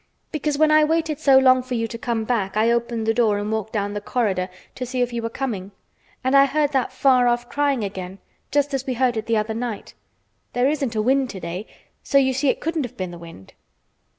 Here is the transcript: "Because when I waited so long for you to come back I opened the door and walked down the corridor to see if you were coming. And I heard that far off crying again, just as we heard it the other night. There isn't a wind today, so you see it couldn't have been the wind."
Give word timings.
"Because 0.31 0.57
when 0.57 0.71
I 0.71 0.83
waited 0.83 1.19
so 1.19 1.37
long 1.37 1.61
for 1.61 1.75
you 1.75 1.87
to 1.87 1.95
come 1.99 2.23
back 2.23 2.57
I 2.57 2.71
opened 2.71 3.05
the 3.05 3.13
door 3.13 3.37
and 3.37 3.51
walked 3.51 3.71
down 3.73 3.93
the 3.93 4.01
corridor 4.01 4.49
to 4.73 4.83
see 4.83 5.03
if 5.03 5.13
you 5.13 5.21
were 5.21 5.29
coming. 5.29 5.73
And 6.23 6.35
I 6.35 6.45
heard 6.47 6.71
that 6.71 6.91
far 6.91 7.27
off 7.27 7.49
crying 7.49 7.83
again, 7.83 8.17
just 8.49 8.73
as 8.73 8.87
we 8.87 8.95
heard 8.95 9.15
it 9.15 9.27
the 9.27 9.37
other 9.37 9.53
night. 9.53 9.93
There 10.53 10.67
isn't 10.67 10.95
a 10.95 11.03
wind 11.03 11.29
today, 11.29 11.67
so 12.01 12.17
you 12.17 12.33
see 12.33 12.49
it 12.49 12.61
couldn't 12.61 12.83
have 12.83 12.97
been 12.97 13.11
the 13.11 13.19
wind." 13.19 13.53